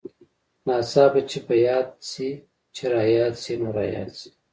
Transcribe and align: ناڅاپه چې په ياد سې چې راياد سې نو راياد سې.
ناڅاپه 0.65 1.21
چې 1.29 1.39
په 1.47 1.55
ياد 1.65 1.87
سې 2.09 2.29
چې 2.75 2.83
راياد 2.93 3.33
سې 3.43 3.53
نو 3.61 3.69
راياد 3.77 4.09
سې. 4.19 4.29